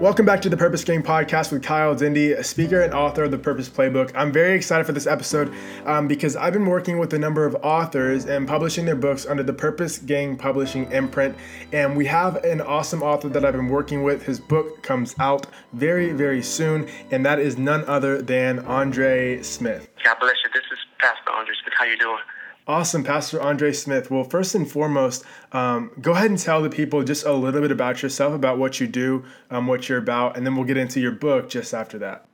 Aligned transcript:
Welcome 0.00 0.26
back 0.26 0.40
to 0.42 0.48
the 0.48 0.56
Purpose 0.56 0.84
Gang 0.84 1.02
podcast 1.02 1.50
with 1.50 1.64
Kyle 1.64 1.92
Dindy, 1.92 2.30
a 2.30 2.44
speaker 2.44 2.82
and 2.82 2.94
author 2.94 3.24
of 3.24 3.32
the 3.32 3.38
Purpose 3.38 3.68
Playbook. 3.68 4.12
I'm 4.14 4.30
very 4.30 4.54
excited 4.54 4.86
for 4.86 4.92
this 4.92 5.08
episode 5.08 5.52
um, 5.86 6.06
because 6.06 6.36
I've 6.36 6.52
been 6.52 6.66
working 6.66 7.00
with 7.00 7.12
a 7.14 7.18
number 7.18 7.44
of 7.44 7.56
authors 7.64 8.26
and 8.26 8.46
publishing 8.46 8.84
their 8.84 8.94
books 8.94 9.26
under 9.26 9.42
the 9.42 9.52
Purpose 9.52 9.98
Gang 9.98 10.36
Publishing 10.36 10.88
imprint. 10.92 11.36
And 11.72 11.96
we 11.96 12.06
have 12.06 12.36
an 12.44 12.60
awesome 12.60 13.02
author 13.02 13.28
that 13.28 13.44
I've 13.44 13.54
been 13.54 13.70
working 13.70 14.04
with. 14.04 14.22
His 14.22 14.38
book 14.38 14.84
comes 14.84 15.16
out 15.18 15.48
very, 15.72 16.12
very 16.12 16.44
soon, 16.44 16.88
and 17.10 17.26
that 17.26 17.40
is 17.40 17.58
none 17.58 17.84
other 17.86 18.22
than 18.22 18.60
Andre 18.60 19.42
Smith. 19.42 19.88
God 20.04 20.16
bless 20.20 20.36
you. 20.44 20.50
This 20.54 20.62
is 20.70 20.78
Pastor 21.00 21.32
Andre 21.32 21.54
Smith. 21.60 21.74
How 21.76 21.86
you 21.86 21.98
doing? 21.98 22.20
Awesome, 22.68 23.02
Pastor 23.02 23.40
Andre 23.40 23.72
Smith. 23.72 24.10
Well, 24.10 24.24
first 24.24 24.54
and 24.54 24.70
foremost, 24.70 25.24
um, 25.52 25.90
go 26.02 26.12
ahead 26.12 26.28
and 26.28 26.38
tell 26.38 26.60
the 26.60 26.68
people 26.68 27.02
just 27.02 27.24
a 27.24 27.32
little 27.32 27.62
bit 27.62 27.70
about 27.70 28.02
yourself, 28.02 28.34
about 28.34 28.58
what 28.58 28.78
you 28.78 28.86
do, 28.86 29.24
um, 29.50 29.66
what 29.66 29.88
you're 29.88 29.96
about, 29.96 30.36
and 30.36 30.44
then 30.44 30.54
we'll 30.54 30.66
get 30.66 30.76
into 30.76 31.00
your 31.00 31.12
book 31.12 31.48
just 31.48 31.72
after 31.72 31.98
that. 32.00 32.26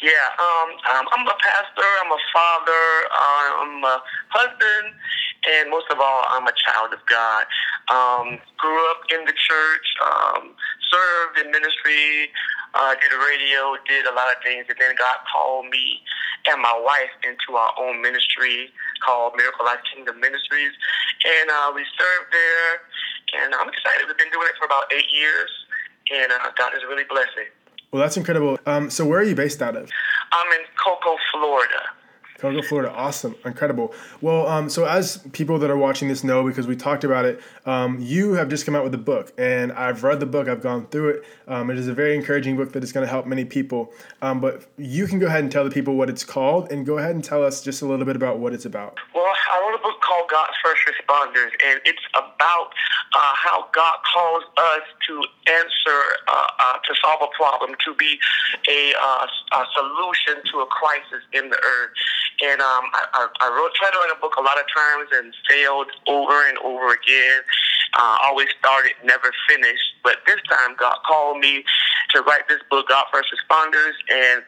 Yeah, 0.00 0.10
um, 0.38 0.70
um 0.86 1.06
I'm 1.10 1.26
a 1.26 1.34
pastor, 1.34 1.88
I'm 1.98 2.12
a 2.12 2.22
father, 2.32 2.86
uh, 3.10 3.50
I'm 3.58 3.82
a 3.82 4.02
husband, 4.28 4.94
and 5.50 5.68
most 5.68 5.86
of 5.90 5.98
all, 5.98 6.26
I'm 6.28 6.46
a 6.46 6.54
child 6.62 6.92
of 6.92 7.00
God. 7.10 7.44
Um, 7.90 8.38
grew 8.58 8.88
up 8.92 9.02
in 9.10 9.24
the 9.24 9.34
church, 9.34 9.86
um, 9.98 10.54
served 10.92 11.44
in 11.44 11.50
ministry, 11.50 12.30
uh, 12.74 12.94
did 13.02 13.10
a 13.10 13.18
radio, 13.18 13.74
did 13.88 14.06
a 14.06 14.14
lot 14.14 14.30
of 14.30 14.40
things, 14.44 14.64
and 14.68 14.78
then 14.78 14.94
God 14.96 15.16
called 15.26 15.66
me 15.70 16.02
and 16.46 16.60
my 16.60 16.74
wife 16.78 17.12
into 17.22 17.56
our 17.56 17.72
own 17.78 18.02
ministry 18.02 18.70
called 19.04 19.34
Miracle 19.36 19.64
Life 19.64 19.80
Kingdom 19.94 20.20
Ministries, 20.20 20.72
and 21.24 21.50
uh, 21.50 21.72
we 21.74 21.82
served 21.98 22.32
there. 22.32 23.42
And 23.42 23.54
I'm 23.54 23.68
excited. 23.68 24.04
We've 24.06 24.18
been 24.18 24.32
doing 24.32 24.46
it 24.48 24.56
for 24.58 24.66
about 24.66 24.92
eight 24.92 25.08
years, 25.08 25.50
and 26.12 26.32
uh, 26.32 26.50
God 26.58 26.74
is 26.76 26.82
really 26.88 27.04
blessing. 27.08 27.48
Well, 27.90 28.00
that's 28.02 28.16
incredible. 28.16 28.58
Um, 28.66 28.90
so, 28.90 29.06
where 29.06 29.20
are 29.20 29.24
you 29.24 29.34
based 29.34 29.62
out 29.62 29.76
of? 29.76 29.90
I'm 30.32 30.52
in 30.52 30.64
Cocoa, 30.82 31.16
Florida. 31.32 31.92
Cocoa, 32.38 32.62
Florida. 32.62 32.92
Awesome. 32.92 33.34
Incredible. 33.44 33.94
Well, 34.20 34.46
um, 34.48 34.68
so 34.68 34.84
as 34.84 35.18
people 35.32 35.58
that 35.60 35.70
are 35.70 35.76
watching 35.76 36.08
this 36.08 36.24
know, 36.24 36.44
because 36.44 36.66
we 36.66 36.74
talked 36.74 37.04
about 37.04 37.24
it, 37.24 37.40
um, 37.66 37.98
you 38.00 38.32
have 38.32 38.48
just 38.48 38.66
come 38.66 38.74
out 38.74 38.84
with 38.84 38.94
a 38.94 38.98
book, 38.98 39.32
and 39.38 39.72
I've 39.72 40.02
read 40.02 40.18
the 40.18 40.26
book, 40.26 40.48
I've 40.48 40.62
gone 40.62 40.86
through 40.88 41.10
it. 41.10 41.24
Um, 41.46 41.70
it 41.70 41.78
is 41.78 41.88
a 41.88 41.94
very 41.94 42.16
encouraging 42.16 42.56
book 42.56 42.72
that 42.72 42.82
is 42.82 42.92
going 42.92 43.06
to 43.06 43.10
help 43.10 43.26
many 43.26 43.44
people. 43.44 43.92
Um, 44.22 44.40
but 44.40 44.66
you 44.76 45.06
can 45.06 45.18
go 45.18 45.26
ahead 45.26 45.42
and 45.42 45.52
tell 45.52 45.64
the 45.64 45.70
people 45.70 45.94
what 45.94 46.10
it's 46.10 46.24
called, 46.24 46.72
and 46.72 46.84
go 46.84 46.98
ahead 46.98 47.14
and 47.14 47.22
tell 47.22 47.44
us 47.44 47.62
just 47.62 47.82
a 47.82 47.86
little 47.86 48.04
bit 48.04 48.16
about 48.16 48.38
what 48.38 48.52
it's 48.52 48.64
about. 48.64 48.98
Well, 49.14 49.24
I 49.24 49.60
wrote 49.60 49.78
a 49.78 49.82
book 49.82 50.00
called 50.00 50.28
God's 50.30 50.56
First 50.64 50.82
Responders, 50.88 51.52
and 51.64 51.80
it's 51.84 52.02
about 52.14 52.72
uh, 53.14 53.34
how 53.34 53.68
God 53.72 53.98
calls 54.12 54.44
us 54.56 54.82
to 55.08 55.22
answer, 55.46 56.00
uh, 56.28 56.46
uh, 56.58 56.78
to 56.78 56.94
solve 57.04 57.20
a 57.22 57.36
problem, 57.36 57.76
to 57.84 57.94
be 57.94 58.18
a, 58.68 58.94
uh, 59.00 59.26
a 59.52 59.64
solution 59.76 60.42
to 60.50 60.60
a 60.60 60.66
crisis 60.66 61.22
in 61.32 61.50
the 61.50 61.56
earth. 61.56 61.90
And 62.40 62.60
um, 62.60 62.88
I, 62.94 63.28
I 63.40 63.46
wrote, 63.52 63.74
tried 63.74 63.92
to 63.92 63.98
write 63.98 64.14
a 64.16 64.20
book 64.20 64.34
a 64.36 64.42
lot 64.42 64.58
of 64.58 64.66
times 64.72 65.08
and 65.12 65.34
failed 65.48 65.88
over 66.08 66.48
and 66.48 66.58
over 66.58 66.94
again. 66.94 67.42
Uh, 67.94 68.16
always 68.24 68.48
started, 68.58 68.92
never 69.04 69.30
finished. 69.48 70.00
But 70.02 70.24
this 70.26 70.40
time, 70.48 70.74
God 70.78 70.96
called 71.06 71.38
me 71.38 71.64
to 72.16 72.22
write 72.22 72.48
this 72.48 72.60
book, 72.70 72.88
God 72.88 73.04
First 73.12 73.28
Responders, 73.30 73.94
and 74.08 74.42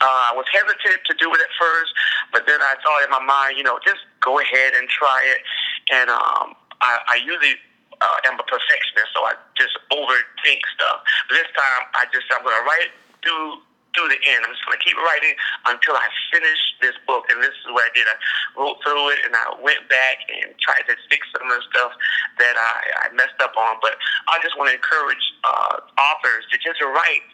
uh, 0.00 0.22
I 0.28 0.32
was 0.34 0.44
hesitant 0.52 1.04
to 1.06 1.14
do 1.16 1.32
it 1.32 1.40
at 1.40 1.52
first, 1.56 1.92
but 2.32 2.44
then 2.46 2.60
I 2.60 2.74
thought 2.82 3.00
in 3.04 3.10
my 3.10 3.22
mind, 3.22 3.56
you 3.56 3.64
know, 3.64 3.78
just 3.84 4.02
go 4.20 4.40
ahead 4.40 4.74
and 4.74 4.88
try 4.88 5.20
it. 5.30 5.40
And 5.94 6.10
um, 6.10 6.52
I, 6.80 6.98
I 7.08 7.16
usually 7.24 7.56
uh, 8.00 8.28
am 8.28 8.36
a 8.36 8.44
perfectionist, 8.44 9.14
so 9.14 9.24
I 9.24 9.34
just 9.56 9.72
overthink 9.88 10.60
stuff. 10.74 11.00
But 11.28 11.40
this 11.40 11.50
time, 11.56 11.82
I 11.94 12.04
just 12.12 12.28
I'm 12.34 12.44
going 12.44 12.56
to 12.56 12.66
write 12.66 12.92
through 13.22 13.62
through 13.96 14.12
the 14.12 14.20
end. 14.28 14.44
I'm 14.44 14.52
just 14.52 14.62
going 14.68 14.76
to 14.76 14.84
keep 14.84 14.94
writing 15.00 15.32
until 15.64 15.96
I 15.96 16.06
finish 16.28 16.60
this 16.84 16.94
book. 17.08 17.24
And 17.32 17.40
this 17.40 17.56
is 17.56 17.72
what 17.72 17.88
I 17.88 17.92
did. 17.96 18.04
I 18.04 18.16
wrote 18.60 18.76
through 18.84 19.16
it 19.16 19.24
and 19.24 19.32
I 19.32 19.56
went 19.58 19.88
back 19.88 20.20
and 20.28 20.52
tried 20.60 20.84
to 20.92 20.94
fix 21.08 21.24
some 21.32 21.48
of 21.48 21.56
the 21.56 21.64
stuff 21.72 21.96
that 22.38 22.54
I, 22.54 23.08
I 23.08 23.16
messed 23.16 23.40
up 23.40 23.56
on. 23.56 23.80
But 23.80 23.96
I 24.28 24.36
just 24.44 24.54
want 24.60 24.68
to 24.68 24.76
encourage 24.76 25.24
uh, 25.42 25.80
authors 25.96 26.44
to 26.52 26.60
just 26.60 26.78
write, 26.84 27.26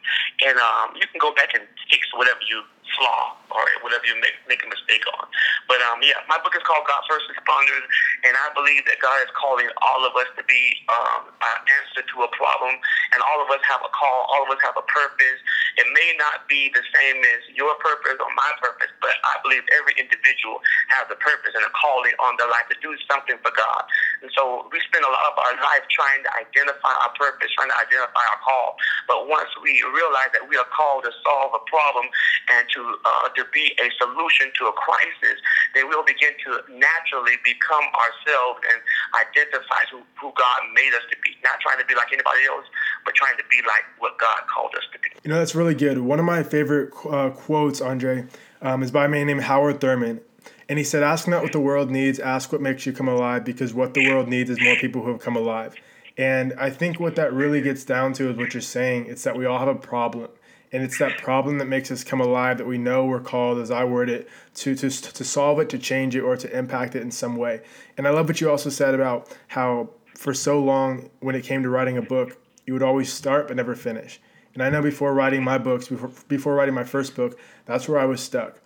and 0.47 0.56
um, 0.62 0.94
you 0.94 1.04
can 1.10 1.19
go 1.19 1.34
back 1.34 1.53
and 1.53 1.66
fix 1.91 2.06
whatever 2.14 2.41
you 2.47 2.62
flaw 2.98 3.36
or 3.53 3.62
whatever 3.84 4.04
you 4.08 4.16
make, 4.20 4.36
make 4.48 4.62
a 4.64 4.70
mistake 4.70 5.04
on. 5.19 5.26
But 5.69 5.80
um, 5.88 6.00
yeah, 6.04 6.19
my 6.28 6.41
book 6.41 6.56
is 6.56 6.64
called 6.64 6.84
God 6.88 7.03
First 7.08 7.28
Responders, 7.28 7.84
and 8.25 8.34
I 8.36 8.48
believe 8.56 8.84
that 8.88 8.98
God 9.00 9.19
is 9.25 9.30
calling 9.36 9.69
all 9.84 10.03
of 10.04 10.12
us 10.16 10.28
to 10.36 10.42
be 10.48 10.62
um, 10.88 11.28
an 11.30 11.58
answer 11.82 12.03
to 12.04 12.16
a 12.25 12.30
problem, 12.32 12.76
and 13.14 13.20
all 13.22 13.41
of 13.44 13.48
us 13.53 13.62
have 13.69 13.82
a 13.84 13.92
call, 13.92 14.28
all 14.32 14.42
of 14.47 14.50
us 14.53 14.60
have 14.64 14.76
a 14.76 14.86
purpose. 14.88 15.41
It 15.80 15.88
may 15.92 16.16
not 16.19 16.48
be 16.48 16.72
the 16.72 16.84
same 16.94 17.19
as 17.36 17.41
your 17.53 17.72
purpose 17.80 18.19
or 18.20 18.30
my 18.36 18.50
purpose, 18.60 18.92
but 19.00 19.16
I 19.24 19.41
believe 19.44 19.64
every 19.76 19.97
individual 19.97 20.60
has 20.92 21.09
a 21.09 21.19
purpose 21.19 21.53
and 21.56 21.64
a 21.64 21.72
calling 21.72 22.16
on 22.20 22.36
their 22.41 22.48
life 22.48 22.69
to 22.72 22.78
do 22.80 22.92
something 23.09 23.36
for 23.41 23.53
God. 23.54 23.82
And 24.22 24.31
so 24.38 24.71
we 24.71 24.78
spend 24.87 25.03
a 25.03 25.10
lot 25.10 25.34
of 25.34 25.37
our 25.37 25.55
life 25.59 25.83
trying 25.91 26.22
to 26.22 26.31
identify 26.38 26.94
our 26.94 27.12
purpose, 27.19 27.50
trying 27.59 27.75
to 27.75 27.78
identify 27.78 28.22
our 28.22 28.41
call. 28.41 28.78
But 29.10 29.27
once 29.27 29.50
we 29.59 29.83
realize 29.91 30.31
that 30.31 30.47
we 30.47 30.55
are 30.55 30.71
called 30.71 31.03
to 31.05 31.12
solve 31.27 31.50
a 31.59 31.62
problem 31.66 32.06
and 32.55 32.62
to 32.78 32.81
uh, 33.03 33.34
to 33.34 33.43
be 33.50 33.75
a 33.83 33.91
solution 33.99 34.55
to 34.62 34.71
a 34.71 34.75
crisis, 34.78 35.43
then 35.75 35.91
we'll 35.91 36.06
begin 36.06 36.38
to 36.47 36.62
naturally 36.71 37.34
become 37.43 37.83
ourselves 37.99 38.62
and 38.71 38.78
identify 39.19 39.83
who, 39.91 40.06
who 40.22 40.31
God 40.39 40.59
made 40.71 40.94
us 40.94 41.03
to 41.10 41.19
be. 41.19 41.34
Not 41.43 41.59
trying 41.59 41.83
to 41.83 41.87
be 41.91 41.99
like 41.99 42.15
anybody 42.15 42.47
else, 42.47 42.66
but 43.04 43.19
trying 43.19 43.37
to 43.37 43.47
be 43.50 43.59
like 43.66 43.83
what 43.99 44.19
God 44.22 44.47
called 44.47 44.71
us 44.78 44.87
to 44.94 44.99
be. 45.03 45.10
You 45.27 45.34
know, 45.34 45.39
that's 45.43 45.59
really 45.59 45.75
good. 45.75 45.99
One 45.99 46.22
of 46.22 46.25
my 46.25 46.47
favorite 46.47 46.94
uh, 47.10 47.31
quotes, 47.31 47.81
Andre, 47.81 48.31
um, 48.62 48.83
is 48.83 48.91
by 48.94 49.06
a 49.06 49.09
man 49.09 49.27
named 49.27 49.43
Howard 49.43 49.81
Thurman. 49.81 50.22
And 50.69 50.78
he 50.78 50.84
said, 50.84 51.03
Ask 51.03 51.28
not 51.28 51.42
what 51.42 51.53
the 51.53 51.60
world 51.60 51.91
needs, 51.91 52.19
ask 52.19 52.53
what 52.53 52.60
makes 52.60 52.86
you 52.86 52.92
come 52.92 53.08
alive, 53.08 53.44
because 53.44 53.75
what 53.75 53.94
the 53.94 54.08
world 54.08 54.28
needs 54.28 54.50
is 54.50 54.60
more 54.60 54.76
people 54.76 55.03
who 55.03 55.10
have 55.10 55.20
come 55.20 55.36
alive. 55.36 55.75
And 56.16 56.53
I 56.54 56.70
think 56.70 57.00
what 57.00 57.16
that 57.16 57.32
really 57.32 57.60
gets 57.60 57.84
down 57.84 58.12
to 58.14 58.30
is 58.30 58.36
what 58.36 58.54
you're 58.54 58.60
saying. 58.60 59.06
It's 59.06 59.25
that 59.25 59.36
we 59.36 59.47
all 59.47 59.58
have 59.58 59.69
a 59.69 59.75
problem 59.75 60.28
and 60.72 60.82
it's 60.82 60.98
that 60.98 61.19
problem 61.19 61.58
that 61.58 61.66
makes 61.66 61.91
us 61.91 62.03
come 62.03 62.20
alive 62.20 62.58
that 62.58 62.66
we 62.66 62.78
know 62.78 63.04
we're 63.04 63.20
called 63.20 63.58
as 63.58 63.70
i 63.70 63.84
word 63.84 64.08
it 64.08 64.28
to, 64.54 64.75
to, 64.75 64.91
to 64.91 65.25
solve 65.25 65.60
it 65.60 65.69
to 65.69 65.78
change 65.78 66.16
it 66.16 66.20
or 66.20 66.36
to 66.36 66.56
impact 66.56 66.97
it 66.97 67.03
in 67.03 67.10
some 67.10 67.36
way 67.36 67.60
and 67.97 68.06
i 68.06 68.10
love 68.10 68.26
what 68.26 68.41
you 68.41 68.50
also 68.50 68.70
said 68.70 68.94
about 68.94 69.36
how 69.48 69.88
for 70.16 70.34
so 70.34 70.59
long 70.60 71.10
when 71.20 71.34
it 71.34 71.44
came 71.44 71.62
to 71.62 71.69
writing 71.69 71.97
a 71.97 72.03
book 72.03 72.38
you 72.66 72.72
would 72.72 72.82
always 72.82 73.12
start 73.12 73.47
but 73.47 73.56
never 73.56 73.74
finish 73.74 74.20
and 74.54 74.62
i 74.62 74.70
know 74.70 74.82
before 74.82 75.14
writing 75.14 75.42
my 75.42 75.59
books 75.59 75.88
before, 75.88 76.10
before 76.28 76.54
writing 76.54 76.74
my 76.74 76.84
first 76.84 77.14
book 77.14 77.38
that's 77.66 77.88
where 77.88 77.98
i 77.98 78.04
was 78.04 78.20
stuck 78.20 78.59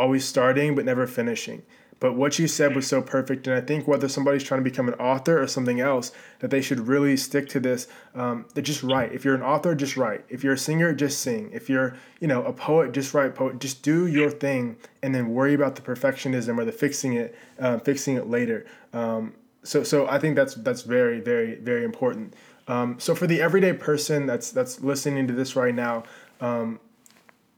always 0.00 0.24
starting 0.24 0.74
but 0.74 0.84
never 0.84 1.06
finishing 1.06 1.62
but 2.00 2.14
what 2.14 2.38
you 2.38 2.48
said 2.48 2.74
was 2.74 2.86
so 2.86 3.02
perfect, 3.02 3.46
and 3.46 3.54
I 3.54 3.60
think 3.60 3.86
whether 3.86 4.08
somebody's 4.08 4.42
trying 4.42 4.60
to 4.60 4.64
become 4.64 4.88
an 4.88 4.94
author 4.94 5.40
or 5.40 5.46
something 5.46 5.80
else, 5.80 6.12
that 6.38 6.50
they 6.50 6.62
should 6.62 6.88
really 6.88 7.14
stick 7.18 7.46
to 7.50 7.60
this. 7.60 7.88
Um, 8.14 8.46
just 8.60 8.82
write. 8.82 9.12
If 9.12 9.22
you're 9.22 9.34
an 9.34 9.42
author, 9.42 9.74
just 9.74 9.98
write. 9.98 10.24
If 10.30 10.42
you're 10.42 10.54
a 10.54 10.58
singer, 10.58 10.94
just 10.94 11.20
sing. 11.20 11.50
If 11.52 11.68
you're, 11.68 11.94
you 12.18 12.26
know, 12.26 12.42
a 12.44 12.54
poet, 12.54 12.92
just 12.92 13.12
write 13.12 13.34
poet. 13.34 13.60
Just 13.60 13.82
do 13.82 14.06
your 14.06 14.30
thing, 14.30 14.78
and 15.02 15.14
then 15.14 15.28
worry 15.28 15.52
about 15.52 15.76
the 15.76 15.82
perfectionism 15.82 16.56
or 16.56 16.64
the 16.64 16.72
fixing 16.72 17.12
it, 17.12 17.36
uh, 17.58 17.78
fixing 17.78 18.16
it 18.16 18.28
later. 18.28 18.64
Um, 18.94 19.34
so, 19.62 19.82
so 19.82 20.08
I 20.08 20.18
think 20.18 20.36
that's 20.36 20.54
that's 20.54 20.82
very, 20.82 21.20
very, 21.20 21.56
very 21.56 21.84
important. 21.84 22.32
Um, 22.66 22.98
so 22.98 23.14
for 23.14 23.26
the 23.26 23.42
everyday 23.42 23.74
person 23.74 24.24
that's 24.24 24.50
that's 24.50 24.80
listening 24.80 25.26
to 25.26 25.34
this 25.34 25.54
right 25.54 25.74
now, 25.74 26.04
um, 26.40 26.80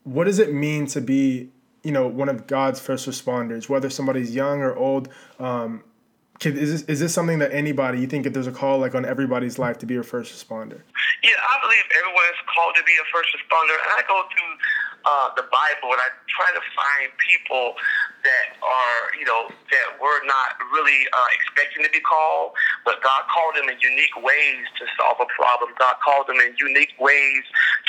what 0.03 0.25
does 0.25 0.41
it 0.41 0.53
mean 0.53 0.89
to 0.89 1.01
be 1.01 1.53
you 1.83 1.93
know 1.93 2.07
one 2.07 2.29
of 2.29 2.47
God's 2.47 2.81
first 2.81 3.09
responders, 3.09 3.69
whether 3.69 3.91
somebody's 3.91 4.35
young 4.35 4.61
or 4.61 4.75
old. 4.77 5.09
Um, 5.39 5.85
is 6.45 6.73
this, 6.73 6.83
is 6.89 6.99
this 6.99 7.15
something 7.15 7.39
that 7.39 7.53
anybody 7.53 8.01
you 8.01 8.09
think 8.09 8.27
if 8.27 8.33
there's 8.33 8.49
a 8.49 8.53
call 8.53 8.79
like 8.79 8.97
on 8.97 9.05
everybody's 9.05 9.61
life 9.61 9.79
to 9.79 9.87
be 9.87 9.95
a 9.97 10.03
first 10.03 10.35
responder? 10.35 10.83
Yeah, 11.23 11.39
I 11.39 11.63
believe 11.63 11.87
everyone 11.99 12.25
is 12.35 12.43
called 12.51 12.75
to 12.75 12.83
be 12.83 12.93
a 12.99 13.07
first 13.15 13.31
responder, 13.31 13.79
and 13.79 13.93
I 13.95 14.03
go 14.09 14.27
through 14.27 14.52
uh, 15.05 15.29
the 15.37 15.47
Bible 15.51 15.93
and 15.93 16.01
I 16.01 16.11
try 16.31 16.49
to 16.55 16.63
find 16.75 17.11
people 17.19 17.75
that 18.23 18.55
are, 18.63 19.01
you 19.19 19.27
know, 19.27 19.51
that 19.51 19.87
were 19.99 20.23
not 20.25 20.55
really 20.71 21.07
uh, 21.11 21.29
expecting 21.35 21.83
to 21.83 21.91
be 21.91 22.01
called, 22.01 22.55
but 22.87 23.03
God 23.03 23.27
called 23.31 23.59
them 23.59 23.67
in 23.67 23.77
unique 23.83 24.15
ways 24.23 24.65
to 24.79 24.87
solve 24.95 25.19
a 25.19 25.29
problem. 25.35 25.75
God 25.79 25.99
called 26.05 26.31
them 26.31 26.39
in 26.39 26.55
unique 26.59 26.95
ways 27.03 27.43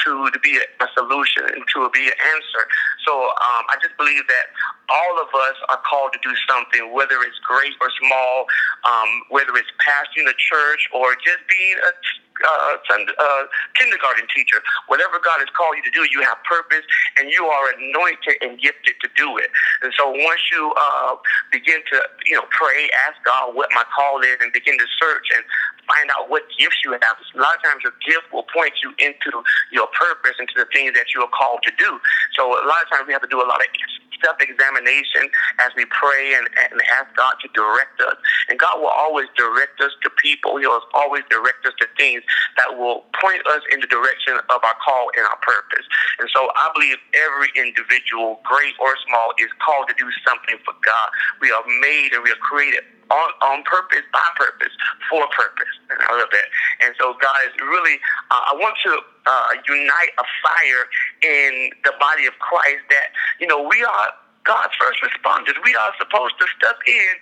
to, 0.05 0.29
to 0.33 0.39
be 0.41 0.57
a, 0.57 0.65
a 0.81 0.87
solution 0.97 1.45
and 1.53 1.63
to 1.77 1.89
be 1.93 2.09
an 2.09 2.17
answer. 2.33 2.63
So 3.05 3.13
um, 3.13 3.63
I 3.69 3.77
just 3.81 3.93
believe 3.97 4.25
that 4.25 4.45
all 4.89 5.15
of 5.21 5.29
us 5.31 5.57
are 5.69 5.81
called 5.87 6.11
to 6.13 6.19
do 6.23 6.33
something, 6.47 6.91
whether 6.91 7.21
it's 7.23 7.39
great 7.39 7.73
or 7.79 7.89
small, 7.99 8.45
um, 8.83 9.09
whether 9.29 9.55
it's 9.55 9.71
pastoring 9.79 10.27
a 10.27 10.35
church 10.35 10.89
or 10.93 11.15
just 11.23 11.39
being 11.47 11.77
a 11.79 11.91
uh, 12.43 12.75
uh, 12.75 13.43
kindergarten 13.77 14.25
teacher. 14.33 14.59
Whatever 14.87 15.21
God 15.21 15.39
has 15.39 15.47
called 15.53 15.77
you 15.77 15.85
to 15.85 15.93
do, 15.93 16.03
you 16.11 16.25
have 16.25 16.41
purpose 16.43 16.83
and 17.15 17.29
you 17.29 17.45
are 17.45 17.71
anointed 17.77 18.41
and 18.41 18.59
gifted 18.59 18.97
to 19.05 19.07
do 19.15 19.37
it. 19.37 19.53
And 19.85 19.93
so 19.95 20.09
once 20.09 20.41
you 20.51 20.73
uh, 20.75 21.15
begin 21.51 21.79
to, 21.93 21.97
you 22.25 22.35
know, 22.35 22.43
pray, 22.49 22.89
ask 23.07 23.21
God 23.23 23.55
what 23.55 23.69
my 23.77 23.85
call 23.93 24.19
is, 24.21 24.41
and 24.41 24.51
begin 24.51 24.77
to 24.77 24.87
search 24.99 25.29
and 25.35 25.45
find 25.87 26.09
out 26.17 26.29
what 26.29 26.43
gifts 26.57 26.81
you 26.83 26.91
have. 26.91 27.03
A 27.03 27.39
lot 27.39 27.55
of 27.55 27.61
times 27.63 27.83
your 27.85 27.95
gift 28.03 28.27
will 28.33 28.47
point 28.49 28.73
you 28.81 28.91
into 28.99 29.43
your 29.71 29.87
purpose, 29.93 30.35
into 30.39 30.57
the 30.57 30.67
things 30.73 30.97
that 30.97 31.13
you 31.13 31.21
are 31.21 31.31
called 31.31 31.61
to 31.63 31.71
do. 31.77 31.99
So 32.35 32.49
a 32.49 32.65
lot 32.65 32.81
of 32.83 32.89
times 32.89 33.05
we 33.07 33.13
have 33.13 33.23
to 33.23 33.31
do 33.31 33.39
a 33.39 33.47
lot 33.47 33.61
of 33.61 33.69
self-examination 34.23 35.29
as 35.59 35.71
we 35.75 35.85
pray 35.89 36.35
and, 36.35 36.47
and 36.71 36.81
ask 36.99 37.09
God 37.15 37.35
to 37.41 37.47
direct 37.53 38.01
us. 38.01 38.17
And 38.49 38.59
God 38.59 38.79
will 38.79 38.93
always 38.93 39.27
direct 39.37 39.79
us 39.81 39.91
to 40.03 40.09
people. 40.21 40.57
He 40.57 40.67
will 40.67 40.83
always 40.93 41.23
direct 41.29 41.65
us 41.65 41.73
to 41.79 41.87
things 41.97 42.23
that 42.57 42.77
will 42.77 43.05
point 43.19 43.41
us 43.47 43.61
in 43.71 43.79
the 43.79 43.87
direction 43.87 44.37
of 44.37 44.59
our 44.63 44.77
call 44.83 45.09
and 45.17 45.25
our 45.25 45.39
purpose. 45.41 45.85
And 46.19 46.29
so 46.33 46.49
I 46.55 46.71
believe 46.75 46.97
every 47.13 47.49
individual, 47.55 48.39
great 48.43 48.73
or 48.79 48.93
small, 49.07 49.33
is 49.39 49.49
called 49.63 49.87
to 49.89 49.95
do 49.97 50.09
something 50.25 50.57
for 50.65 50.73
God. 50.83 51.07
We 51.41 51.51
are 51.51 51.63
made 51.81 52.13
and 52.13 52.23
we 52.23 52.31
are 52.31 52.41
created 52.41 52.83
on, 53.13 53.29
on 53.45 53.63
purpose, 53.63 54.01
by 54.11 54.25
purpose, 54.35 54.73
for 55.09 55.21
purpose. 55.29 55.73
And 55.89 56.01
I 56.01 56.17
love 56.17 56.33
that. 56.33 56.47
And 56.81 56.95
so, 56.97 57.13
guys, 57.21 57.53
really, 57.61 58.01
uh, 58.33 58.49
I 58.49 58.53
want 58.57 58.73
to 58.89 58.93
uh, 59.29 59.49
unite 59.69 60.13
a 60.17 60.25
fire 60.41 60.83
in 61.21 61.69
the 61.85 61.93
body 62.01 62.25
of 62.25 62.33
Christ 62.41 62.81
that, 62.89 63.13
you 63.39 63.45
know, 63.45 63.61
we 63.61 63.83
are 63.85 64.09
God's 64.43 64.75
first 64.75 64.99
responders. 64.99 65.55
We 65.63 65.75
are 65.75 65.91
supposed 65.97 66.35
to 66.39 66.45
step 66.59 66.77
in 66.87 67.13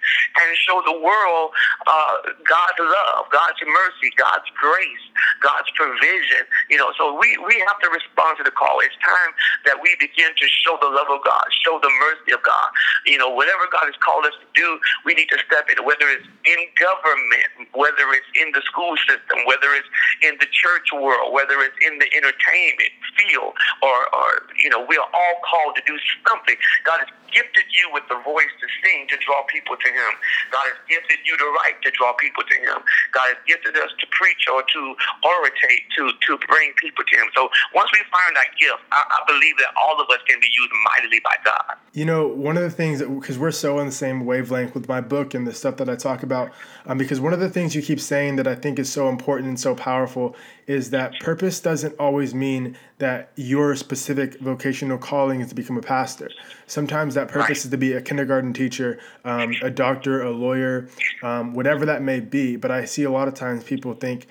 and 0.42 0.48
show 0.58 0.82
the 0.86 0.98
world 0.98 1.54
uh, 1.86 2.34
God's 2.42 2.82
love, 2.82 3.30
God's 3.30 3.62
mercy, 3.62 4.10
God's 4.18 4.50
grace, 4.58 5.06
God's 5.42 5.70
provision. 5.78 6.50
You 6.70 6.82
know, 6.82 6.90
so 6.98 7.14
we, 7.14 7.38
we 7.46 7.62
have 7.70 7.78
to 7.86 7.90
respond 7.94 8.42
to 8.42 8.44
the 8.44 8.54
call. 8.54 8.82
It's 8.82 8.98
time 9.06 9.32
that 9.70 9.78
we 9.82 9.94
begin 10.02 10.34
to 10.34 10.48
show 10.66 10.82
the 10.82 10.90
love 10.90 11.10
of 11.14 11.22
God, 11.22 11.46
show 11.62 11.78
the 11.78 11.94
mercy 12.02 12.34
of 12.34 12.42
God. 12.42 12.70
You 13.06 13.22
know, 13.22 13.30
whatever 13.30 13.70
God 13.70 13.86
has 13.86 13.98
called 14.02 14.26
us 14.26 14.36
to 14.42 14.48
do, 14.58 14.82
we 15.06 15.14
need 15.14 15.30
to 15.30 15.40
step 15.46 15.70
in, 15.70 15.78
whether 15.86 16.10
it's 16.10 16.26
in 16.50 16.60
government, 16.82 17.70
whether 17.78 18.10
it's 18.18 18.32
in 18.34 18.50
the 18.58 18.66
school 18.66 18.98
system, 19.06 19.46
whether 19.46 19.70
it's 19.78 19.90
in 20.26 20.38
the 20.42 20.50
church 20.50 20.90
world, 20.90 21.34
whether 21.34 21.62
it's 21.62 21.78
in 21.86 22.02
the 22.02 22.10
entertainment 22.18 22.94
field, 23.14 23.54
or, 23.86 23.98
or 24.10 24.50
you 24.58 24.70
know, 24.70 24.82
we 24.82 24.98
are 24.98 25.10
all 25.14 25.36
called 25.46 25.78
to 25.78 25.84
do 25.86 25.98
something. 26.26 26.58
God 26.86 27.04
has 27.06 27.11
gifted 27.32 27.68
you 27.72 27.90
with 27.96 28.04
the 28.12 28.20
voice 28.22 28.52
to 28.60 28.68
sing 28.84 29.08
to 29.08 29.16
draw 29.24 29.44
people 29.48 29.76
to 29.76 29.90
Him. 29.90 30.12
God 30.52 30.68
has 30.68 30.80
gifted 30.88 31.24
you 31.24 31.36
to 31.40 31.48
write 31.60 31.80
to 31.82 31.90
draw 31.96 32.14
people 32.20 32.44
to 32.44 32.56
Him. 32.60 32.84
God 33.16 33.26
has 33.32 33.40
gifted 33.48 33.76
us 33.80 33.90
to 34.00 34.06
preach 34.12 34.46
or 34.52 34.62
to 34.62 34.82
orate 35.24 35.84
to 35.98 36.12
to 36.12 36.32
bring 36.48 36.76
people 36.78 37.04
to 37.08 37.14
Him. 37.16 37.28
So 37.36 37.50
once 37.74 37.90
we 37.92 38.04
find 38.12 38.36
that 38.36 38.52
gift, 38.60 38.84
I, 38.92 39.02
I 39.02 39.20
believe 39.28 39.58
that 39.58 39.72
all 39.80 40.00
of 40.00 40.08
us 40.12 40.20
can 40.28 40.40
be 40.40 40.52
used 40.52 40.72
mightily 40.86 41.20
by 41.24 41.36
God. 41.44 41.80
You 41.94 42.06
know, 42.06 42.28
one 42.28 42.56
of 42.56 42.64
the 42.64 42.72
things 42.72 43.02
because 43.02 43.40
we're 43.40 43.52
so 43.52 43.80
on 43.80 43.86
the 43.88 43.92
same 43.92 44.26
wavelength 44.26 44.76
with 44.76 44.88
my 44.88 45.02
book 45.02 45.34
and 45.34 45.48
the 45.48 45.54
stuff 45.54 45.78
that 45.78 45.90
I 45.90 45.96
talk 45.96 46.24
about, 46.24 46.52
um, 46.86 46.98
because 46.98 47.20
one 47.20 47.34
of 47.34 47.40
the 47.40 47.50
things 47.50 47.76
you 47.76 47.82
keep 47.82 48.00
saying 48.00 48.36
that 48.38 48.48
I 48.48 48.56
think 48.56 48.80
is 48.80 48.92
so 48.92 49.10
important 49.10 49.48
and 49.48 49.60
so 49.60 49.76
powerful 49.76 50.36
is 50.72 50.90
that 50.92 51.20
purpose 51.20 51.60
doesn't 51.60 51.94
always 52.00 52.34
mean 52.34 52.78
that 53.00 53.32
your 53.36 53.76
specific 53.76 54.40
vocational 54.40 54.98
calling 54.98 55.42
is 55.42 55.50
to 55.50 55.56
become 55.56 55.78
a 55.78 55.82
pastor. 55.82 56.30
Sometimes 56.66 57.16
that 57.16 57.28
purpose 57.28 57.50
right. 57.50 57.66
is 57.66 57.70
to 57.70 57.78
be 57.78 57.94
a 57.94 58.02
kindergarten 58.02 58.54
teacher, 58.54 59.00
um, 59.26 59.54
a 59.62 59.70
doctor, 59.70 60.22
a 60.22 60.32
lawyer, 60.32 60.88
um, 61.24 61.54
whatever 61.54 61.86
that 61.86 62.02
may 62.02 62.20
be. 62.22 62.56
But 62.56 62.72
I 62.72 62.86
see 62.86 63.04
a 63.04 63.12
lot 63.12 63.28
of 63.28 63.34
times 63.34 63.64
people 63.66 63.94
think 63.94 64.28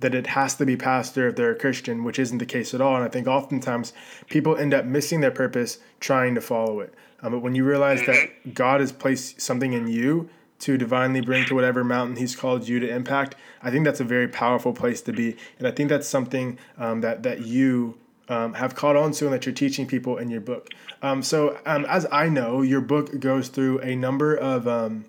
that 0.00 0.14
it 0.14 0.26
has 0.28 0.54
to 0.56 0.66
be 0.66 0.76
pastor 0.76 1.28
if 1.28 1.36
they're 1.36 1.52
a 1.52 1.58
Christian, 1.58 2.04
which 2.04 2.18
isn't 2.18 2.38
the 2.38 2.46
case 2.46 2.72
at 2.74 2.80
all. 2.80 2.96
And 2.96 3.04
I 3.04 3.08
think 3.08 3.26
oftentimes 3.26 3.92
people 4.28 4.56
end 4.56 4.74
up 4.74 4.84
missing 4.84 5.20
their 5.20 5.30
purpose 5.30 5.78
trying 6.00 6.34
to 6.34 6.40
follow 6.40 6.80
it. 6.80 6.94
Um, 7.22 7.32
but 7.32 7.38
when 7.40 7.54
you 7.54 7.64
realize 7.64 8.00
that 8.06 8.16
mm-hmm. 8.16 8.50
God 8.52 8.80
has 8.80 8.92
placed 8.92 9.40
something 9.40 9.72
in 9.74 9.86
you 9.86 10.28
to 10.62 10.78
divinely 10.78 11.20
bring 11.20 11.44
to 11.46 11.54
whatever 11.54 11.82
mountain 11.82 12.16
He's 12.16 12.36
called 12.36 12.68
you 12.68 12.78
to 12.78 12.88
impact, 12.88 13.34
I 13.62 13.70
think 13.70 13.84
that's 13.84 14.00
a 14.00 14.04
very 14.04 14.28
powerful 14.28 14.72
place 14.72 15.02
to 15.02 15.12
be. 15.12 15.36
And 15.58 15.66
I 15.66 15.72
think 15.72 15.88
that's 15.88 16.08
something 16.08 16.58
um, 16.78 17.00
that 17.00 17.24
that 17.24 17.42
you 17.42 17.98
um, 18.28 18.54
have 18.54 18.74
caught 18.76 18.94
on 18.94 19.12
to 19.12 19.24
and 19.24 19.34
that 19.34 19.44
you're 19.44 19.54
teaching 19.54 19.86
people 19.86 20.18
in 20.18 20.30
your 20.30 20.40
book. 20.40 20.68
Um, 21.02 21.22
so, 21.22 21.58
um, 21.66 21.84
as 21.86 22.06
I 22.12 22.28
know, 22.28 22.62
your 22.62 22.80
book 22.80 23.18
goes 23.18 23.48
through 23.48 23.80
a 23.80 23.96
number 23.96 24.34
of 24.34 24.68
um, 24.68 25.04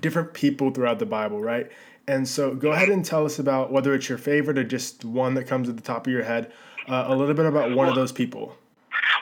different 0.00 0.32
people 0.32 0.70
throughout 0.70 1.00
the 1.00 1.06
Bible, 1.06 1.40
right? 1.40 1.70
And 2.06 2.26
so, 2.26 2.54
go 2.54 2.70
ahead 2.70 2.88
and 2.88 3.04
tell 3.04 3.24
us 3.26 3.40
about 3.40 3.72
whether 3.72 3.94
it's 3.94 4.08
your 4.08 4.18
favorite 4.18 4.58
or 4.58 4.64
just 4.64 5.04
one 5.04 5.34
that 5.34 5.48
comes 5.48 5.68
at 5.68 5.76
the 5.76 5.82
top 5.82 6.06
of 6.06 6.12
your 6.12 6.22
head, 6.22 6.52
uh, 6.86 7.06
a 7.08 7.16
little 7.16 7.34
bit 7.34 7.46
about 7.46 7.74
one 7.74 7.88
of 7.88 7.96
those 7.96 8.12
people. 8.12 8.56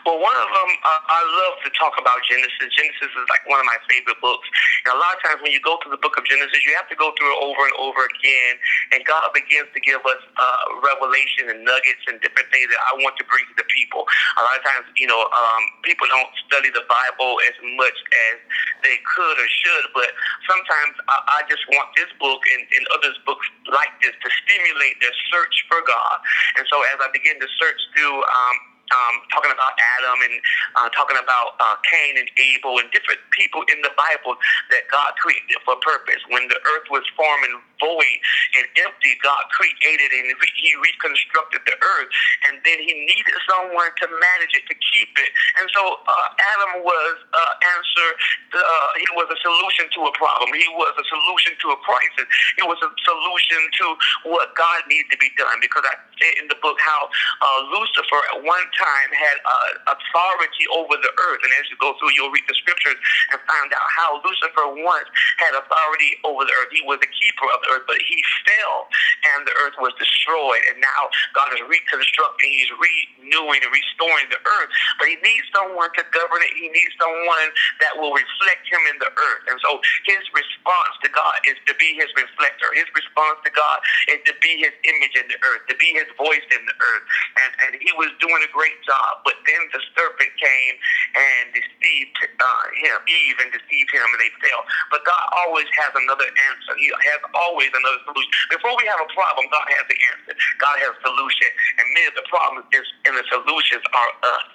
Well, 0.07 0.23
one 0.23 0.39
of 0.39 0.47
them, 0.55 0.71
uh, 0.87 1.03
I 1.11 1.21
love 1.43 1.59
to 1.67 1.71
talk 1.75 1.99
about 1.99 2.23
Genesis. 2.31 2.71
Genesis 2.79 3.11
is 3.11 3.27
like 3.27 3.43
one 3.51 3.59
of 3.59 3.67
my 3.67 3.75
favorite 3.91 4.23
books. 4.23 4.47
And 4.87 4.95
a 4.95 4.99
lot 5.03 5.19
of 5.19 5.21
times 5.27 5.43
when 5.43 5.51
you 5.51 5.59
go 5.59 5.83
through 5.83 5.99
the 5.99 6.01
book 6.01 6.15
of 6.15 6.23
Genesis, 6.31 6.63
you 6.63 6.79
have 6.79 6.87
to 6.95 6.99
go 6.99 7.11
through 7.19 7.35
it 7.35 7.41
over 7.43 7.67
and 7.67 7.75
over 7.75 8.07
again. 8.07 8.55
And 8.95 9.03
God 9.03 9.27
begins 9.35 9.67
to 9.75 9.83
give 9.83 9.99
us 10.07 10.23
uh, 10.39 10.79
revelation 10.79 11.51
and 11.51 11.67
nuggets 11.67 12.07
and 12.07 12.23
different 12.23 12.55
things 12.55 12.71
that 12.71 12.79
I 12.79 13.03
want 13.03 13.19
to 13.19 13.27
bring 13.27 13.51
to 13.51 13.57
the 13.59 13.67
people. 13.67 14.07
A 14.39 14.47
lot 14.47 14.55
of 14.55 14.63
times, 14.63 14.87
you 14.95 15.11
know, 15.11 15.27
um, 15.27 15.63
people 15.83 16.07
don't 16.07 16.31
study 16.47 16.71
the 16.71 16.87
Bible 16.87 17.43
as 17.51 17.59
much 17.75 17.99
as 18.31 18.39
they 18.87 19.03
could 19.11 19.37
or 19.43 19.49
should. 19.51 19.91
But 19.91 20.15
sometimes 20.47 21.03
I, 21.11 21.43
I 21.43 21.51
just 21.51 21.67
want 21.75 21.91
this 21.99 22.15
book 22.23 22.47
and, 22.55 22.63
and 22.63 22.87
others 22.95 23.19
books 23.27 23.51
like 23.75 23.91
this 24.07 24.15
to 24.15 24.29
stimulate 24.47 25.03
their 25.03 25.15
search 25.35 25.67
for 25.67 25.83
God. 25.83 26.23
And 26.63 26.65
so 26.71 26.79
as 26.95 27.03
I 27.03 27.11
begin 27.11 27.43
to 27.43 27.51
search 27.59 27.81
through, 27.91 28.23
um, 28.23 28.57
um, 28.93 29.15
talking 29.35 29.51
about 29.51 29.75
Adam 29.99 30.19
and 30.23 30.37
uh, 30.79 30.89
talking 30.95 31.19
about 31.19 31.59
uh, 31.59 31.77
Cain 31.87 32.19
and 32.21 32.29
Abel 32.39 32.79
and 32.79 32.89
different 32.95 33.21
people 33.35 33.63
in 33.73 33.83
the 33.83 33.93
Bible 33.99 34.39
that 34.71 34.87
God 34.91 35.15
created 35.19 35.59
for 35.67 35.77
purpose. 35.83 36.21
When 36.31 36.47
the 36.49 36.59
earth 36.77 36.87
was 36.91 37.03
formed 37.19 37.45
and 37.51 37.59
void 37.83 38.19
and 38.59 38.65
empty, 38.87 39.19
God 39.23 39.43
created 39.53 40.11
and 40.15 40.31
He 40.57 40.71
reconstructed 40.79 41.63
the 41.67 41.77
earth, 41.77 42.11
and 42.49 42.63
then 42.63 42.79
He 42.83 42.93
needed 42.95 43.37
someone 43.49 43.91
to 44.03 44.07
manage 44.07 44.53
it, 44.55 44.65
to 44.71 44.77
keep 44.95 45.11
it. 45.19 45.31
And 45.61 45.67
so 45.75 45.83
uh, 46.07 46.29
Adam 46.57 46.87
was 46.87 47.17
uh, 47.35 47.53
answer. 47.77 48.09
Uh, 48.55 48.91
he 48.99 49.09
was 49.17 49.29
a 49.29 49.39
solution 49.43 49.91
to 49.97 50.01
a 50.09 50.13
problem. 50.17 50.53
He 50.55 50.69
was 50.77 50.95
a 50.97 51.05
solution 51.07 51.53
to 51.61 51.67
a 51.75 51.79
crisis. 51.83 52.27
He 52.57 52.65
was 52.65 52.79
a 52.81 52.91
solution 53.05 53.61
to 53.83 53.87
what 54.31 54.55
God 54.57 54.87
needed 54.89 55.11
to 55.13 55.19
be 55.19 55.31
done. 55.37 55.59
Because 55.61 55.85
I 55.85 55.97
said 56.21 56.35
in 56.41 56.49
the 56.49 56.59
book 56.63 56.79
how 56.81 57.09
uh, 57.11 57.61
Lucifer 57.75 58.21
at 58.37 58.41
one 58.45 58.65
time 58.79 59.11
had 59.13 59.37
uh, 59.45 59.97
authority 59.97 60.65
over 60.73 60.95
the 61.01 61.13
earth. 61.13 61.43
And 61.45 61.53
as 61.61 61.69
you 61.73 61.77
go 61.81 61.97
through, 61.99 62.13
you'll 62.17 62.33
read 62.33 62.47
the 62.49 62.57
scriptures 62.57 62.99
and 63.33 63.39
find 63.45 63.69
out 63.73 63.89
how 63.93 64.21
Lucifer 64.23 64.67
once 64.85 65.09
had 65.41 65.57
authority 65.57 66.21
over 66.25 66.45
the 66.45 66.55
earth. 66.63 66.73
He 66.73 66.85
was 66.85 67.01
the 67.01 67.11
keeper 67.11 67.49
of 67.53 67.61
the 67.65 67.69
earth, 67.77 67.87
but 67.89 68.01
he 68.01 68.19
fell 68.47 68.89
and 69.35 69.47
the 69.47 69.55
earth 69.65 69.77
was 69.81 69.93
destroyed. 69.99 70.63
And 70.71 70.81
now 70.81 71.11
God 71.35 71.53
is 71.55 71.63
reconstructing, 71.67 72.51
He's 72.51 72.73
renewing 72.75 73.61
and 73.63 73.73
restoring 73.73 74.29
the 74.31 74.41
earth. 74.41 74.71
But 74.99 75.11
He 75.11 75.17
needs 75.23 75.47
someone 75.55 75.91
to 75.97 76.05
govern 76.13 76.43
it. 76.43 76.53
He 76.57 76.69
needs 76.71 76.95
someone 76.99 77.49
that 77.83 77.97
will 77.99 78.15
reflect 78.15 78.65
Him 78.69 78.83
in 78.93 78.97
the 79.03 79.11
earth. 79.11 79.45
And 79.51 79.59
so 79.63 79.81
His 80.07 80.23
response 80.33 80.95
to 81.07 81.09
God 81.13 81.37
is 81.47 81.59
to 81.71 81.75
be 81.79 81.95
His 81.99 82.11
reflector. 82.17 82.73
His 82.75 82.89
response 82.95 83.41
to 83.47 83.53
God 83.53 83.79
is 84.11 84.21
to 84.27 84.35
be 84.43 84.59
His 84.63 84.75
image 84.87 85.15
in 85.19 85.27
the 85.31 85.39
earth, 85.43 85.67
to 85.71 85.77
be 85.79 85.95
His 85.95 86.09
voice 86.19 86.45
in 86.51 86.63
the 86.67 86.77
earth. 86.77 87.05
And, 87.45 87.51
and 87.67 87.71
He 87.83 87.91
was 87.97 88.11
doing 88.19 88.41
a 88.43 88.51
great 88.51 88.66
great 88.67 88.83
job. 88.83 89.23
But 89.23 89.39
then 89.47 89.63
the 89.71 89.79
serpent 89.95 90.33
came 90.43 90.75
and 91.15 91.55
deceived 91.55 92.19
uh, 92.19 92.67
him, 92.83 92.99
Eve, 93.07 93.39
and 93.39 93.55
deceived 93.55 93.91
him, 93.95 94.03
and 94.03 94.19
they 94.19 94.35
fell. 94.43 94.67
But 94.91 95.07
God 95.07 95.23
always 95.39 95.71
has 95.79 95.95
another 95.95 96.27
answer. 96.27 96.75
He 96.75 96.91
has 96.91 97.23
always 97.39 97.71
another 97.71 98.03
solution. 98.11 98.31
Before 98.51 98.75
we 98.75 98.91
have 98.91 98.99
a 98.99 99.11
problem, 99.15 99.47
God 99.55 99.67
has 99.71 99.87
the 99.87 99.99
answer. 100.19 100.35
God 100.59 100.77
has 100.83 100.99
a 100.99 101.01
solution. 101.07 101.49
And 101.79 101.87
many 101.95 102.11
of 102.11 102.17
the 102.19 102.27
problems 102.27 102.67
is, 102.75 102.87
and 103.07 103.15
the 103.15 103.27
solutions 103.31 103.87
are 103.95 104.11
us. 104.35 104.51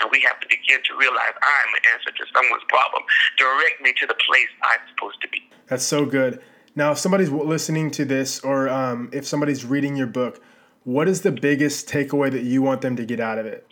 And 0.00 0.08
we 0.14 0.22
have 0.22 0.38
to 0.40 0.48
begin 0.48 0.80
to 0.86 0.92
realize 0.94 1.34
I'm 1.42 1.70
the 1.74 1.82
answer 1.90 2.10
to 2.14 2.24
someone's 2.30 2.64
problem. 2.70 3.02
Direct 3.36 3.82
me 3.82 3.92
to 3.98 4.06
the 4.06 4.16
place 4.22 4.50
I'm 4.62 4.82
supposed 4.94 5.20
to 5.26 5.28
be. 5.28 5.42
That's 5.66 5.84
so 5.84 6.06
good. 6.06 6.40
Now, 6.76 6.92
if 6.92 6.98
somebody's 6.98 7.30
listening 7.30 7.90
to 7.92 8.04
this, 8.04 8.40
or 8.40 8.68
um, 8.68 9.08
if 9.12 9.26
somebody's 9.26 9.64
reading 9.64 9.96
your 9.96 10.06
book, 10.06 10.40
what 10.86 11.10
is 11.10 11.26
the 11.26 11.34
biggest 11.34 11.90
takeaway 11.90 12.30
that 12.30 12.46
you 12.46 12.62
want 12.62 12.80
them 12.80 12.94
to 12.94 13.04
get 13.04 13.18
out 13.18 13.42
of 13.42 13.44
it? 13.44 13.66